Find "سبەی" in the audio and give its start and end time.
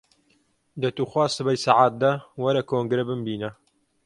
1.37-1.61